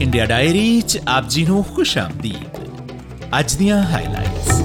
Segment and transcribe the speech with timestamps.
[0.00, 2.58] India diary ਚ ਆਪ ਜੀ ਨੂੰ ਖੁਸ਼ ਆਮਦੀਦ।
[3.40, 4.60] ਅੱਜ ਦੀਆਂ ਹਾਈਲਾਈਟਸ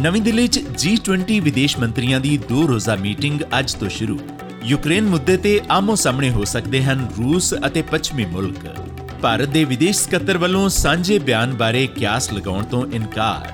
[0.00, 4.18] ਨਵੀਂ ਦਿੱਲੀ ਚ G20 ਵਿਦੇਸ਼ ਮੰਤਰੀਆਂ ਦੀ ਦੋ ਰੋਜ਼ਾ ਮੀਟਿੰਗ ਅੱਜ ਤੋਂ ਸ਼ੁਰੂ।
[4.64, 8.76] ਯੂਕਰੇਨ ਮੁੱਦੇ ਤੇ ਆਮੋ ਸਾਹਮਣੇ ਹੋ ਸਕਦੇ ਹਨ ਰੂਸ ਅਤੇ ਪੱਛਮੀ ਮੁਲਕ।
[9.22, 13.52] ਭਾਰਤ ਦੇ ਵਿਦੇਸ਼ ਸਕੱਤਰ ਵੱਲੋਂ ਸਾਂਝੇ ਬਿਆਨ ਬਾਰੇ ਕਿਆਸ ਲਗਾਉਣ ਤੋਂ ਇਨਕਾਰ।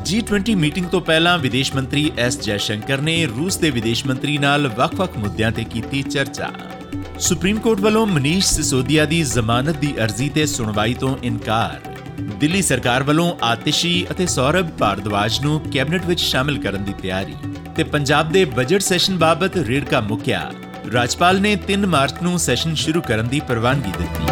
[0.00, 5.18] G20 ਮੀਟਿੰਗ ਤੋਂ ਪਹਿਲਾਂ ਵਿਦੇਸ਼ ਮੰਤਰੀ ਐਸ ਜੈਸ਼ੰਕਰ ਨੇ ਰੂਸ ਦੇ ਵਿਦੇਸ਼ ਮੰਤਰੀ ਨਾਲ ਵੱਖ-ਵੱਖ
[5.18, 6.50] ਮੁੱਦਿਆਂ ਤੇ ਕੀਤੀ ਚਰਚਾ।
[7.20, 11.96] ਸੁਪਰੀਮ ਕੋਰਟ ਵੱਲੋਂ ਮਨੀਸ਼ ਸਿਸੋਦੀਆ ਦੀ ਜ਼ਮਾਨਤ ਦੀ ਅਰਜ਼ੀ ਤੇ ਸੁਣਵਾਈ ਤੋਂ ਇਨਕਾਰ।
[12.40, 17.34] ਦਿੱਲੀ ਸਰਕਾਰ ਵੱਲੋਂ ਆਤਿਸ਼ੀ ਅਤੇ ਸੌਰਭ ਭਾਰਦਵਾਜ ਨੂੰ ਕੈਬਨਿਟ ਵਿੱਚ ਸ਼ਾਮਿਲ ਕਰਨ ਦੀ ਤਿਆਰੀ
[17.76, 20.52] ਤੇ ਪੰਜਾਬ ਦੇ ਬਜਟ ਸੈਸ਼ਨ ਬਾਬਤ ਰੇੜਕਾ ਮੁੱਕਿਆ।
[20.92, 24.24] ਰਾਜਪਾਲ ਨੇ 3 ਮਾਰਚ ਨੂੰ ਸੈਸ਼ਨ ਸ਼ੁਰੂ ਕਰਨ ਦੀ ਪ੍ਰਵਾਨਗੀ ਦਿੱਤੀ।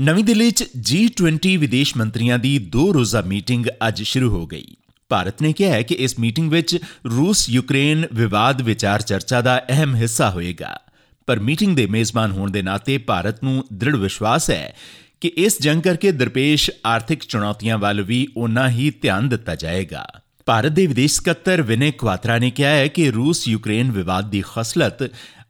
[0.00, 4.66] ਨਵੀਂ ਦਿੱਲੀ 'ਚ G20 ਵਿਦੇਸ਼ ਮੰਤਰੀਆਂ ਦੀ ਦੋ ਰੋਜ਼ਾ ਮੀਟਿੰਗ ਅੱਜ ਸ਼ੁਰੂ ਹੋ ਗਈ।
[5.14, 9.94] ਭਾਰਤ ਨੇ ਕਿਹਾ ਹੈ ਕਿ ਇਸ ਮੀਟਿੰਗ ਵਿੱਚ ਰੂਸ ਯੂਕਰੇਨ ਵਿਵਾਦ ਵਿਚਾਰ ਚਰਚਾ ਦਾ ਅਹਿਮ
[9.96, 10.80] ਹਿੱਸਾ ਹੋਏਗਾ।
[11.26, 14.74] ਪਰ ਮੀਟਿੰਗ ਦੇ ਮੇਜ਼ਬਾਨ ਹੋਣ ਦੇ ਨਾਤੇ ਭਾਰਤ ਨੂੰ ਦ੍ਰਿੜ ਵਿਸ਼ਵਾਸ ਹੈ
[15.20, 20.06] ਕਿ ਇਸ ਜੰਗ ਕਰਕੇ ਦਰਪੇਸ਼ ਆਰਥਿਕ ਚੁਣੌਤੀਆਂ ਵੱਲ ਵੀ ਉਨਾ ਹੀ ਧਿਆਨ ਦਿੱਤਾ ਜਾਏਗਾ।
[20.46, 25.02] ਭਾਰਤ ਦੇ ਵਿਦੇਸ਼ ਸਕੱਤਰ ਵਿਨੇ ਕੁਆਤਰਾ ਨੇ ਕਿਹਾ ਹੈ ਕਿ ਰੂਸ ਯੂਕਰੇਨ ਵਿਵਾਦ ਦੀ ਖਸਲਤ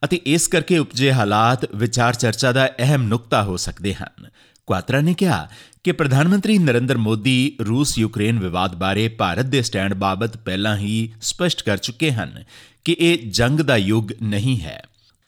[0.04, 4.28] ਅਤੇ ਇਸ ਕਰਕੇ ਉਪਜੇ ਹਾਲਾਤ ਵਿਚਾਰ ਚਰਚਾ ਦਾ ਅਹਿਮ ਨੁਕਤਾ ਹੋ ਸਕਦੇ ਹਨ।
[4.66, 5.48] ਕੁਆਤਰਾ ਨੇ ਕਿਹਾ
[5.84, 11.12] ਕਿ ਪ੍ਰਧਾਨ ਮੰਤਰੀ ਨਰਿੰਦਰ ਮੋਦੀ ਰੂਸ ਯੂਕਰੇਨ ਵਿਵਾਦ ਬਾਰੇ ਭਾਰਤ ਦੇ ਸਟੈਂਡ ਬਾਬਤ ਪਹਿਲਾਂ ਹੀ
[11.20, 12.44] ਸਪਸ਼ਟ ਕਰ ਚੁੱਕੇ ਹਨ
[12.84, 14.82] ਕਿ ਇਹ ਜੰਗ ਦਾ ਯੁੱਗ ਨਹੀਂ ਹੈ।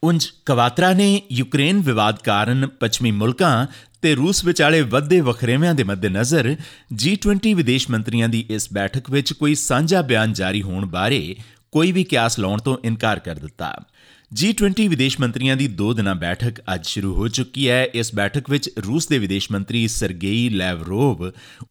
[0.05, 3.67] ਉੰਜ ਕਵਾਤਰਾ ਨੇ ਯੂਕਰੇਨ ਵਿਵਾਦ ਕਾਰਨ ਪੱਛਮੀ ਮੁਲਕਾਂ
[4.03, 6.57] ਤੇ ਰੂਸ ਵਿਚਾਲੇ ਵੱਧਦੇ ਵਖਰੇਵਿਆਂ ਦੇ ਮੱਦੇਨਜ਼ਰ
[6.95, 11.37] G20 ਵਿਦੇਸ਼ ਮੰਤਰੀਆਂ ਦੀ ਇਸ ਬੈਠਕ ਵਿੱਚ ਕੋਈ ਸਾਂਝਾ ਬਿਆਨ ਜਾਰੀ ਹੋਣ ਬਾਰੇ
[11.73, 13.85] ਕੋਈ ਵੀ ਕਿਆਸ ਲਾਉਣ ਤੋਂ ਇਨਕਾਰ ਕਰ ਦਿੱਤਾ।
[14.33, 18.71] G20 ਵਿਦੇਸ਼ ਮੰਤਰੀਆਂ ਦੀ 2 ਦਿਨਾਂ ਬੈਠਕ ਅੱਜ ਸ਼ੁਰੂ ਹੋ ਚੁੱਕੀ ਹੈ। ਇਸ ਬੈਠਕ ਵਿੱਚ
[18.87, 21.31] ਰੂਸ ਦੇ ਵਿਦੇਸ਼ ਮੰਤਰੀ ਸਰਗੇਈ ਲੈਵਰੋਵ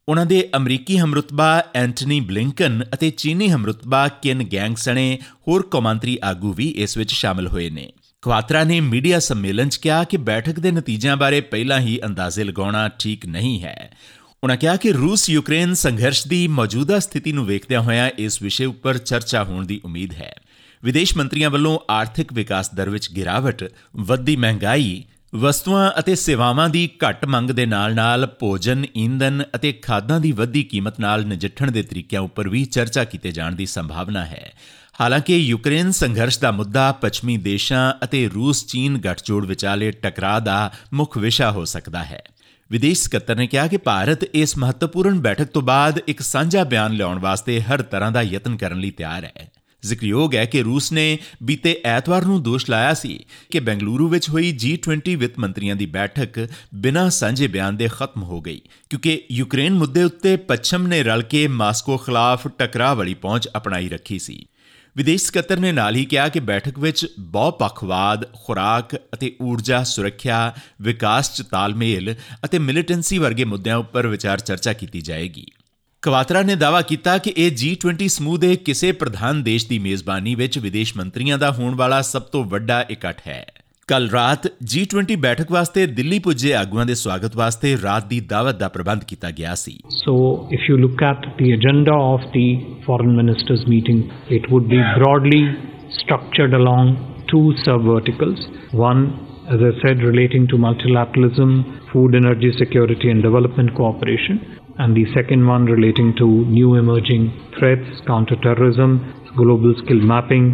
[0.09, 6.53] ਉਹਨਾਂ ਦੇ ਅਮਰੀਕੀ ਹਮਰਤਬਾ ਐਂਟਨੀ ਬਲਿੰਕਨ ਅਤੇ ਚੀਨੀ ਹਮਰਤਬਾ ਕਿਨ ਗੈਂਗ ਸਣੇ ਹੋਰ ਕੌਮਾਂਤਰੀ ਆਗੂ
[6.53, 10.71] ਵੀ ਇਸ ਵਿੱਚ ਸ਼ਾਮਲ ਹੋਏ ਨੇ। ਕੁਆਤਰਾ ਨੇ ਮੀਡੀਆ ਸੰਮੇਲਨ 'ਚ ਕਿਹਾ ਕਿ ਬੈਠਕ ਦੇ
[10.71, 13.97] ਨਤੀਜਿਆਂ ਬਾਰੇ ਪਹਿਲਾਂ ਹੀ ਅੰਦਾਜ਼ੇ ਲਗਾਉਣਾ ਠੀਕ ਨਹੀਂ ਹੈ।
[14.43, 18.97] ਉਨ੍ਹਾਂ ਕਿਹਾ ਕਿ ਰੂਸ ਯੂਕਰੇਨ ਸੰਘਰਸ਼ ਦੀ ਮੌਜੂਦਾ ਸਥਿਤੀ ਨੂੰ ਵੇਖਦਿਆਂ ਹੋਇਆਂ ਇਸ ਵਿਸ਼ੇ ਉੱਪਰ
[18.97, 20.35] ਚਰਚਾ ਹੋਣ ਦੀ ਉਮੀਦ ਹੈ।
[20.85, 25.03] ਵਿਦੇਸ਼ ਮੰਤਰੀਆਂ ਵੱਲੋਂ ਆਰਥਿਕ ਵਿਕਾਸ ਦਰ ਵਿੱਚ ਗਿਰਾਵਟ ਵੱਧਦੀ ਮਹਿੰਗਾਈ
[25.35, 30.99] ਵਸਤੂਆਂ ਅਤੇ ਸੇਵਾਵਾਂ ਦੀ ਘੱਟ ਮੰਗ ਦੇ ਨਾਲ-ਨਾਲ ਭੋਜਨ, ਈਂਧਨ ਅਤੇ ਖਾਦਾਂ ਦੀ ਵੱਧਦੀ ਕੀਮਤ
[30.99, 34.53] ਨਾਲ ਨਜਿੱਠਣ ਦੇ ਤਰੀਕਿਆਂ ਉੱਪਰ ਵੀ ਚਰਚਾ ਕੀਤੇ ਜਾਣ ਦੀ ਸੰਭਾਵਨਾ ਹੈ।
[35.01, 41.51] ਹਾਲਾਂਕਿ ਯੂਕਰੇਨ ਸੰਘਰਸ਼ ਦਾ ਮੁੱਦਾ ਪੱਛਮੀ ਦੇਸ਼ਾਂ ਅਤੇ ਰੂਸ-ਚੀਨ ਗੱਠਜੋੜ ਵਿਚਾਲੇ ਟਕਰਾਅ ਦਾ ਮੁੱਖ ਵਿਸ਼ਾ
[41.51, 42.23] ਹੋ ਸਕਦਾ ਹੈ।
[42.71, 47.19] ਵਿਦੇਸ਼ ਸਕੱਤਰ ਨੇ ਕਿਹਾ ਕਿ ਭਾਰਤ ਇਸ ਮਹੱਤਵਪੂਰਨ ਬੈਠਕ ਤੋਂ ਬਾਅਦ ਇੱਕ ਸਾਂਝਾ ਬਿਆਨ ਲਿਆਉਣ
[47.19, 49.51] ਵਾਸਤੇ ਹਰ ਤਰ੍ਹਾਂ ਦਾ ਯਤਨ ਕਰਨ ਲਈ ਤਿਆਰ ਹੈ।
[49.85, 54.57] ਜ਼ਿਕਰਯੋਗ ਹੈ ਕਿ ਰੂਸ ਨੇ ਬੀਤੇ ਐਤਵਾਰ ਨੂੰ ਦੋਸ਼ ਲਾਇਆ ਸੀ ਕਿ ਬੈਂਗਲੁਰੂ ਵਿੱਚ ਹੋਈ
[54.65, 60.03] G20 ਵਿੱਤ ਮੰਤਰੀਆਂ ਦੀ ਬੈਠਕ ਬਿਨਾਂ ਸਾਂਝੇ ਬਿਆਨ ਦੇ ਖਤਮ ਹੋ ਗਈ ਕਿਉਂਕਿ ਯੂਕਰੇਨ ਮੁੱਦੇ
[60.03, 64.45] ਉੱਤੇ ਪੱਛਮ ਨੇ ਰਲ ਕੇ ਮਾਸਕੋ ਖਿਲਾਫ ਟਕਰਾਅ ਵਾਲੀ ਪਹੁੰਚ ਅਪਣਾਈ ਰੱਖੀ ਸੀ
[64.97, 71.35] ਵਿਦੇਸ਼ ਸਕੱਤਰ ਨੇ ਨਾਲ ਹੀ ਕਿਹਾ ਕਿ ਬੈਠਕ ਵਿੱਚ ਬਹੁਪੱਖਵਾਦ, ਖੁਰਾਕ ਅਤੇ ਊਰਜਾ ਸੁਰੱਖਿਆ, ਵਿਕਾਸ
[71.35, 75.45] ਚ ਤਾਲਮੇਲ ਅਤੇ ਮਿਲੀਟੈਂਸੀ ਵਰਗੇ ਮੁੱਦਿਆਂ ਉੱਪਰ ਵਿਚਾਰ ਚਰਚਾ ਕੀਤੀ ਜਾਏਗੀ।
[76.05, 80.57] ਕਵਾਤਰਾ ਨੇ ਦਾਵਾ ਕੀਤਾ ਕਿ ਇਹ G20 ਸਮੂਹ ਦੇ ਕਿਸੇ ਪ੍ਰਧਾਨ ਦੇਸ਼ ਦੀ ਮੇਜ਼ਬਾਨੀ ਵਿੱਚ
[80.59, 83.45] ਵਿਦੇਸ਼ ਮੰਤਰੀਆਂ ਦਾ ਹੋਣ ਵਾਲਾ ਸਭ ਤੋਂ ਵੱਡਾ ਇਕੱਠ ਹੈ
[83.89, 88.67] ਕੱਲ ਰਾਤ G20 ਬੈਠਕ ਵਾਸਤੇ ਦਿੱਲੀ ਪੁੱਜੇ ਆਗੂਆਂ ਦੇ ਸਵਾਗਤ ਵਾਸਤੇ ਰਾਤ ਦੀ ਦਾਵਤ ਦਾ
[88.69, 90.15] ਪ੍ਰਬੰਧ ਕੀਤਾ ਗਿਆ ਸੀ so
[90.53, 92.47] if you look at the agenda of the
[92.85, 95.45] foreign ministers meeting it would be broadly
[95.91, 96.95] structured along
[97.27, 99.07] two sub verticals one
[99.47, 101.49] as I said, relating to multilateralism,
[101.87, 104.39] food, energy security, and development cooperation.
[104.77, 108.95] And the second one relating to new emerging threats counterterrorism
[109.35, 110.47] global skill mapping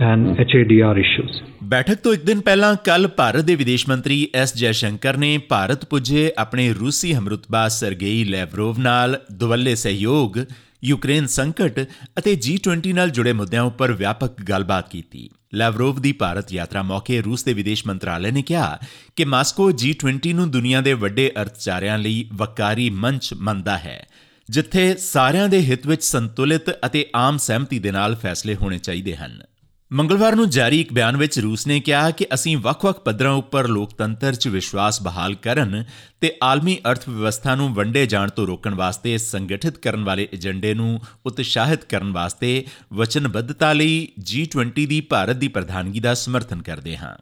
[0.00, 5.16] and HADR issues ਬੈਠਕ ਤੋਂ ਇੱਕ ਦਿਨ ਪਹਿਲਾਂ ਕੱਲ ਭਾਰਤ ਦੇ ਵਿਦੇਸ਼ ਮੰਤਰੀ S Jaishankar
[5.16, 10.38] ਨੇ ਭਾਰਤ ਪੁੱਜੇ ਆਪਣੇ ਰੂਸੀ ਹਮਰਤਬਾ ਸਰਗੇਈ ਲੈਵਰੋਵ ਨਾਲ ਦੁਵੱਲੇ ਸਹਿਯੋਗ
[10.86, 11.80] ਯੂਕਰੇਨ ਸੰਕਟ
[12.18, 17.44] ਅਤੇ G20 ਨਾਲ ਜੁੜੇ ਮੁੱਦਿਆਂ ਉੱਪਰ ਵਿਆਪਕ ਗੱਲਬਾਤ ਕੀਤੀ। ਲੈਵਰੋਵ ਦੀ ਭਾਰਤ ਯਾਤਰਾ ਮੌਕੇ ਰੂਸ
[17.44, 18.78] ਦੇ ਵਿਦੇਸ਼ ਮੰਤਰਾਲੇ ਨੇ ਕਿਹਾ
[19.16, 24.06] ਕਿ ਮਾਸਕੋ G20 ਨੂੰ ਦੁਨੀਆ ਦੇ ਵੱਡੇ ਅਰਥਚਾਰਿਆਂ ਲਈ ਵਕਾਰੀ ਮੰਚ ਮੰਨਦਾ ਹੈ,
[24.50, 29.42] ਜਿੱਥੇ ਸਾਰਿਆਂ ਦੇ ਹਿੱਤ ਵਿੱਚ ਸੰਤੁਲਿਤ ਅਤੇ ਆਮ ਸਹਿਮਤੀ ਦੇ ਨਾਲ ਫੈਸਲੇ ਹੋਣੇ ਚਾਹੀਦੇ ਹਨ।
[29.90, 34.34] ਮੰਗਲਵਾਰ ਨੂੰ ਜਾਰੀ ਇੱਕ ਬਿਆਨ ਵਿੱਚ ਰੂਸ ਨੇ ਕਿਹਾ ਕਿ ਅਸੀਂ ਵੱਖ-ਵੱਖ ਪੱਧਰਾਂ ਉੱਪਰ ਲੋਕਤੰਤਰ
[34.34, 35.84] 'ਚ ਵਿਸ਼ਵਾਸ ਬਹਾਲ ਕਰਨ
[36.20, 41.00] ਤੇ ਆਲਮੀ ਅਰਥ ਵਿਵਸਥਾ ਨੂੰ ਵੰਡੇ ਜਾਣ ਤੋਂ ਰੋਕਣ ਵਾਸਤੇ ਸੰਗਠਿਤ ਕਰਨ ਵਾਲੇ ਏਜੰਡੇ ਨੂੰ
[41.26, 47.16] ਉਤਸ਼ਾਹਿਤ ਕਰਨ ਵਾਸਤੇ ਵਚਨਬੱਧਤਾ ਲਈ G20 ਦੀ ਭਾਰਤ ਦੀ ਪ੍ਰਧਾਨਗੀ ਦਾ ਸਮਰਥਨ ਕਰਦੇ ਹਾਂ।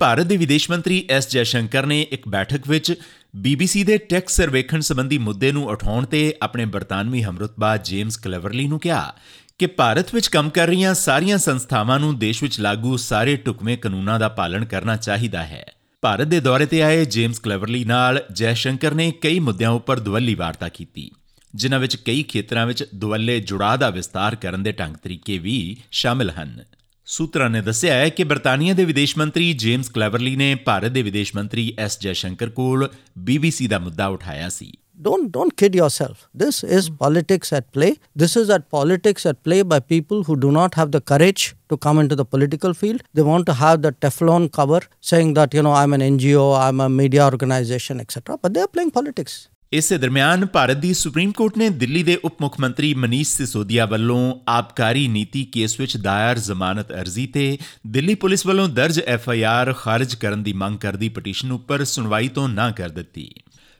[0.00, 2.92] ਭਾਰਤ ਦੇ ਵਿਦੇਸ਼ ਮੰਤਰੀ ਐਸ ਜੈਸ਼ੰਕਰ ਨੇ ਇੱਕ ਬੈਠਕ ਵਿੱਚ
[3.38, 8.78] BBC ਦੇ ਟੈਕਸ ਸਰਵੇਖਣ ਸੰਬੰਧੀ ਮੁੱਦੇ ਨੂੰ ਉਠਾਉਣ ਤੇ ਆਪਣੇ ਬਰਤਾਨਵੀ ਹਮਰਤਬਾ ਜੇਮਸ ਕਲੇਵਰਲੀ ਨੂੰ
[8.80, 9.14] ਕਿਹਾ
[9.62, 14.18] ਕਿ ਭਾਰਤ ਵਿੱਚ ਕੰਮ ਕਰ ਰਹੀਆਂ ਸਾਰੀਆਂ ਸੰਸਥਾਵਾਂ ਨੂੰ ਦੇਸ਼ ਵਿੱਚ ਲਾਗੂ ਸਾਰੇ ਟੁਕਮੇ ਕਾਨੂੰਨਾਂ
[14.20, 15.72] ਦਾ ਪਾਲਣ ਕਰਨਾ ਚਾਹੀਦਾ ਹੈ।
[16.02, 20.34] ਭਾਰਤ ਦੇ ਦੌਰੇ ਤੇ ਆਏ ਜੇਮਸ ਕਲੇਵਰਲੀ ਨਾਲ ਜੈ ਸ਼ੰਕਰ ਨੇ ਕਈ ਮੁੱਦਿਆਂ ਉੱਪਰ ਦੁਵੱਲੀ
[20.34, 21.10] ਵਾਰਤਾ ਕੀਤੀ,
[21.54, 26.30] ਜਿਨ੍ਹਾਂ ਵਿੱਚ ਕਈ ਖੇਤਰਾਂ ਵਿੱਚ ਦੁਵੱਲੇ ਜੁੜਾਅ ਦਾ ਵਿਸਤਾਰ ਕਰਨ ਦੇ ਢੰਗ ਤਰੀਕੇ ਵੀ ਸ਼ਾਮਿਲ
[26.30, 26.64] ਹਨ।
[27.06, 31.36] ਸੂਤਰਾਂ ਨੇ ਦੱਸਿਆ ਹੈ ਕਿ ਬਰਤਾਨੀਆ ਦੇ ਵਿਦੇਸ਼ ਮੰਤਰੀ ਜੇਮਸ ਕਲੇਵਰਲੀ ਨੇ ਭਾਰਤ ਦੇ ਵਿਦੇਸ਼
[31.36, 32.88] ਮੰਤਰੀ ਐਸ ਜੈ ਸ਼ੰਕਰ ਕੋਲ
[33.18, 38.36] BBC ਦਾ ਮੁੱਦਾ ਉਠਾਇਆ ਸੀ। Don't don't kid yourself this is politics at play this
[38.36, 42.02] is at politics at play by people who do not have the courage to come
[42.02, 44.82] into the political field they want to have the teflon cover
[45.12, 48.72] saying that you know i'm an ngo i'm a media organization etc but they are
[48.76, 49.40] playing politics
[49.72, 54.18] ਇਸੇ ਦਰਮਿਆਨ ਭਾਰਤ ਦੀ supreme court ਨੇ ਦਿੱਲੀ ਦੇ ਉਪ ਮੁੱਖ ਮੰਤਰੀ ਮਨੀਸ਼ ਸਿਸੋਦੀਆ ਵੱਲੋਂ
[54.48, 57.58] ਆਬਕਾਰੀ ਨੀਤੀ case ਵਿੱਚ ਦਾਇਰ ਜ਼ਮਾਨਤ ਅਰਜ਼ੀ ਤੇ
[57.92, 62.28] ਦਿੱਲੀ ਪੁਲਿਸ ਵੱਲੋਂ ਦਰਜ ਐਫ ਆਈ ਆਰ ਖਾਰਜ ਕਰਨ ਦੀ ਮੰਗ ਕਰਦੀ ਪਟੀਸ਼ਨ ਉੱਪਰ ਸੁਣਵਾਈ
[62.28, 63.28] ਤੋਂ ਨਾ ਕਰ ਦਿੱਤੀ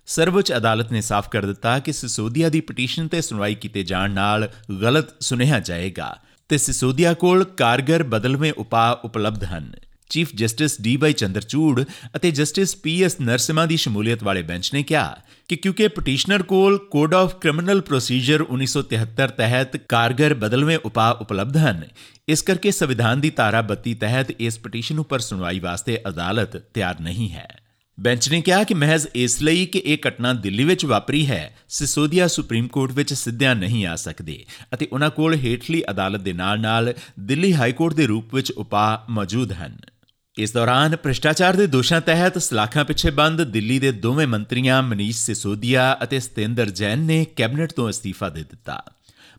[0.07, 4.49] ਸਰਵਉੱਚ ਅਦਾਲਤ ਨੇ ਸਾਫ਼ ਕਰ ਦਿੱਤਾ ਕਿ ਸਿਸੋਦੀਆ ਦੀ ਪਟੀਸ਼ਨ ਤੇ ਸੁਣਵਾਈ ਕੀਤੇ ਜਾਣ ਨਾਲ
[4.83, 6.17] ਗਲਤ ਸੁਨੇਹਾ ਜਾਏਗਾ
[6.49, 9.73] ਤੇ ਸਿਸੋਦੀਆ ਕੋਲ ਕਾਰਗਰ ਬਦਲਵੇਂ ਉਪਾਅ ਉਪਲਬਧ ਹਨ।
[10.11, 11.85] Chief justice D Y Chandrachud
[12.17, 15.17] ਅਤੇ ਜਸਟਿਸ ਪੀ ਐਸ ਨਰਸਿਮਾ ਦੀ ਸ਼ਮੂਲੀਅਤ ਵਾਲੇ ਬੈਂਚ ਨੇ ਕਿਹਾ
[15.49, 21.83] ਕਿ ਕਿਉਂਕਿ ਪਟੀਸ਼ਨਰ ਕੋਲ ਕੋਡ ਆਫ ਕ੍ਰਿਮੀਨਲ ਪ੍ਰੋਸੀਜਰ 1973 ਤਹਿਤ ਕਾਰਗਰ ਬਦਲਵੇਂ ਉਪਾਅ ਉਪਲਬਧ ਹਨ,
[22.29, 27.31] ਇਸ ਕਰਕੇ ਸੰਵਿਧਾਨ ਦੀ ਧਾਰਾ 32 ਤਹਿਤ ਇਸ ਪਟੀਸ਼ਨ ਉੱਪਰ ਸੁਣਵਾਈ ਵਾਸਤੇ ਅਦਾਲਤ ਤਿਆਰ ਨਹੀਂ
[27.31, 27.62] ਹੈ।
[28.01, 32.27] ਬੈਂਚ ਨੇ ਕਿਹਾ ਕਿ ਮਹਿਜ਼ ਇਸ ਲਈ ਕਿ ਇਹ ਘਟਨਾ ਦਿੱਲੀ ਵਿੱਚ ਵਾਪਰੀ ਹੈ, ਸਿਸੋਦੀਆ
[32.27, 34.45] ਸੁਪਰੀਮ ਕੋਰਟ ਵਿੱਚ ਸਿੱਧਿਆਂ ਨਹੀਂ ਆ ਸਕਦੇ
[34.75, 39.53] ਅਤੇ ਉਹਨਾਂ ਕੋਲ ਹੇਠਲੀ ਅਦਾਲਤ ਦੇ ਨਾਲ-ਨਾਲ ਦਿੱਲੀ ਹਾਈ ਕੋਰਟ ਦੇ ਰੂਪ ਵਿੱਚ ਉਪਾਅ ਮੌਜੂਦ
[39.53, 39.77] ਹਨ।
[40.39, 45.99] ਇਸ ਦੌਰਾਨ ਭ੍ਰਿਸ਼ਟਾਚਾਰ ਦੇ ਦੋਸ਼ਾਂ ਤਹਿਤ ਸਲਾਖਾਂ ਪਿੱਛੇ ਬੰਦ ਦਿੱਲੀ ਦੇ ਦੋਵੇਂ ਮੰਤਰੀਆਂ ਮਨੀਸ਼ ਸਿਸੋਦੀਆ
[46.03, 48.85] ਅਤੇ ਸਤੇਂਦਰ ਜੈਨ ਨੇ ਕੈਬਨਿਟ ਤੋਂ ਅਸਤੀਫਾ ਦੇ ਦਿੱਤਾ।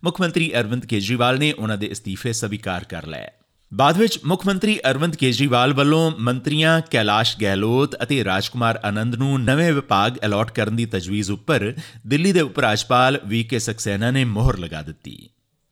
[0.04, 3.43] ਮੁੱਖ ਮੰਤਰੀ ਅਰਵਿੰਦ ਕੇਜਰੀਵਾਲ ਨੇ ਉਹਨਾਂ ਦੇ ਅਸਤੀਫੇ ਸਵੀਕਾਰ ਕਰ ਲਏ।
[3.74, 9.72] ਬਾਅਦ ਵਿੱਚ ਮੁੱਖ ਮੰਤਰੀ ਅਰਵਿੰਦ ਕੇਜਰੀਵਾਲ ਵੱਲੋਂ ਮੰਤਰੀਆਂ ਕੈਲਾਸ਼ ਗਹਿਲੋਤ ਅਤੇ ਰਾਜਕੁਮਾਰ ਆਨੰਦ ਨੂੰ ਨਵੇਂ
[9.74, 11.74] ਵਿਭਾਗ ਅਲਾਟ ਕਰਨ ਦੀ ਤਜਵੀਜ਼ ਉੱਪਰ
[12.08, 15.30] ਦਿੱਲੀ ਦੇ ਉਪ ਰਾਜਪਾਲ ਵੀ ਕੇ ਸਕਸੈਨਾ ਨੇ ਮੋਹਰ ਲਗਾ ਦਿੱਤੀ।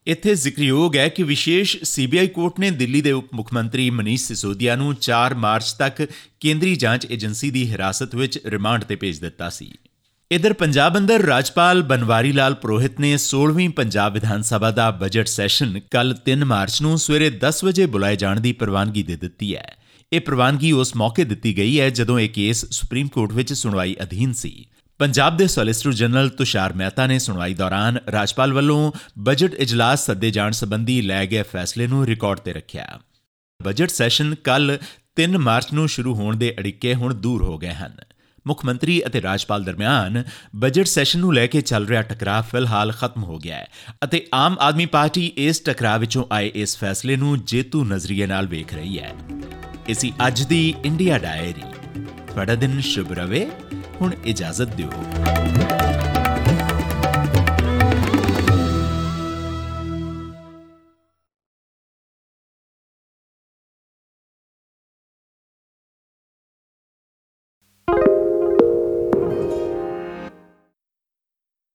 [0.07, 4.75] ਇੱਥੇ ਜ਼ਿਕਰਯੋਗ ਹੈ ਕਿ ਵਿਸ਼ੇਸ਼ ਸੀਬੀਆਈ ਕੋਰਟ ਨੇ ਦਿੱਲੀ ਦੇ ਉਪ ਮੁੱਖ ਮੰਤਰੀ ਮਨੀਸ਼ ਸਿਸੋਦੀਆ
[4.75, 6.07] ਨੂੰ 4 ਮਾਰਚ ਤੱਕ
[6.39, 9.71] ਕੇਂਦਰੀ ਜਾਂਚ ਏਜੰਸੀ ਦੀ ਹਿਰਾਸਤ ਵਿੱਚ ਰਿਮਾਂਡ ਤੇ ਭੇਜ ਦਿੱਤਾ ਸੀ।
[10.31, 15.79] ਇਧਰ ਪੰਜਾਬ ਅੰਦਰ ਰਾਜਪਾਲ ਬਨਵਾਰੀ ਲਾਲ ਪ੍ਰੋਹਿਤ ਨੇ 16ਵੀਂ ਪੰਜਾਬ ਵਿਧਾਨ ਸਭਾ ਦਾ ਬਜਟ ਸੈਸ਼ਨ
[15.91, 19.75] ਕੱਲ 3 ਮਾਰਚ ਨੂੰ ਸਵੇਰੇ 10 ਵਜੇ ਬੁਲਾਏ ਜਾਣ ਦੀ ਪ੍ਰਵਾਨਗੀ ਦੇ ਦਿੱਤੀ ਹੈ।
[20.13, 24.33] ਇਹ ਪ੍ਰਵਾਨਗੀ ਉਸ ਮੌਕੇ ਦਿੱਤੀ ਗਈ ਹੈ ਜਦੋਂ ਇਹ ਕੇਸ ਸੁਪਰੀਮ ਕੋਰਟ ਵਿੱਚ ਸੁਣਵਾਈ ਅਧੀਨ
[24.33, 24.65] ਸੀ।
[24.99, 30.51] ਪੰਜਾਬ ਦੇ ਸੋਲਿਸਿਟਰ ਜਨਰਲ ਤੁਸ਼ਾਰ ਮਹਿਤਾ ਨੇ ਸੁਣਵਾਈ ਦੌਰਾਨ ਰਾਜਪਾਲ ਵੱਲੋਂ ਬਜਟ ਇਜਲਾਸ ਸੱਦੇ ਜਾਣ
[30.51, 32.99] ਸੰਬੰਧੀ ਲੈ ਗਏ ਫੈਸਲੇ ਨੂੰ ਰਿਕਾਰਡ ਤੇ ਰੱਖਿਆ।
[33.63, 34.77] ਬਜਟ ਸੈਸ਼ਨ ਕੱਲ
[35.15, 37.95] 3 ਮਾਰਚ ਨੂੰ ਸ਼ੁਰੂ ਹੋਣ ਦੇ ਅੜਿੱਕੇ ਹੁਣ ਦੂਰ ਹੋ ਗਏ ਹਨ।
[38.47, 40.23] ਮੁੱਖ ਮੰਤਰੀ ਅਤੇ ਰਾਜਪਾਲ ਦਰਮਿਆਨ
[40.55, 43.67] ਬਜਟ ਸੈਸ਼ਨ ਨੂੰ ਲੈ ਕੇ ਚੱਲ ਰਿਹਾ ਟਕਰਾਅ ਫਿਲਹਾਲ ਖਤਮ ਹੋ ਗਿਆ ਹੈ
[44.03, 48.73] ਅਤੇ ਆਮ ਆਦਮੀ ਪਾਰਟੀ ਇਸ ਟਕਰਾਅ ਵਿੱਚੋਂ ਆਏ ਇਸ ਫੈਸਲੇ ਨੂੰ ਜੇਤੂ ਨਜ਼ਰੀਏ ਨਾਲ ਵੇਖ
[48.73, 49.13] ਰਹੀ ਹੈ।
[49.87, 51.99] ਇਸੀ ਅੱਜ ਦੀ ਇੰਡੀਆ ਡਾਇਰੀ।
[52.35, 53.51] ਬੜਾ ਦਿਨ ਸ਼ੁਭ ਰਵੇ।
[54.01, 54.91] ਹੁਣ ਇਜਾਜ਼ਤ ਦਿਓ।